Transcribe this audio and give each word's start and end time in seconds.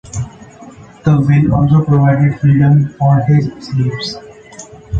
The 1.05 1.23
will 1.27 1.53
also 1.53 1.85
provided 1.85 2.39
freedom 2.39 2.87
for 2.97 3.19
his 3.19 3.49
slaves. 3.63 4.15